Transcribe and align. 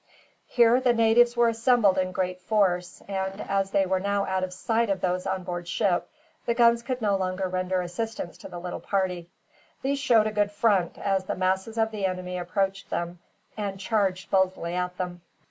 Here 0.47 0.81
the 0.81 0.93
natives 0.95 1.37
were 1.37 1.47
assembled 1.49 1.99
in 1.99 2.11
great 2.11 2.41
force 2.41 3.03
and, 3.07 3.39
as 3.41 3.69
they 3.69 3.85
were 3.85 3.99
now 3.99 4.25
out 4.25 4.43
of 4.43 4.51
sight 4.51 4.89
of 4.89 4.99
those 4.99 5.27
on 5.27 5.43
board 5.43 5.67
ship, 5.67 6.09
the 6.47 6.55
guns 6.55 6.81
could 6.81 7.03
no 7.03 7.15
longer 7.17 7.47
render 7.47 7.83
assistance 7.83 8.35
to 8.39 8.47
the 8.49 8.57
little 8.57 8.79
party. 8.79 9.29
These 9.83 9.99
showed 9.99 10.25
a 10.25 10.31
good 10.31 10.51
front 10.51 10.97
as 10.97 11.25
the 11.25 11.35
masses 11.35 11.77
of 11.77 11.91
the 11.91 12.07
enemy 12.07 12.39
approached 12.39 12.89
them, 12.89 13.19
and 13.55 13.79
charged 13.79 14.31
boldly 14.31 14.73
at 14.73 14.97
them. 14.97 15.21